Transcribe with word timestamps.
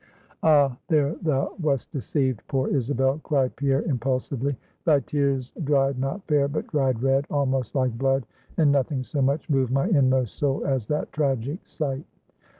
"Ah, 0.41 0.75
there 0.87 1.13
thou 1.21 1.53
wast 1.61 1.91
deceived, 1.91 2.41
poor 2.47 2.67
Isabel," 2.69 3.19
cried 3.23 3.55
Pierre 3.55 3.83
impulsively; 3.83 4.57
"thy 4.83 4.99
tears 5.01 5.53
dried 5.63 5.99
not 5.99 6.25
fair, 6.27 6.47
but 6.47 6.65
dried 6.65 7.03
red, 7.03 7.27
almost 7.29 7.75
like 7.75 7.95
blood; 7.99 8.25
and 8.57 8.71
nothing 8.71 9.03
so 9.03 9.21
much 9.21 9.47
moved 9.47 9.71
my 9.71 9.87
inmost 9.89 10.37
soul 10.37 10.65
as 10.65 10.87
that 10.87 11.11
tragic 11.13 11.59
sight." 11.67 12.07